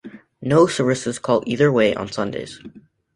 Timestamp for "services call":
0.65-1.43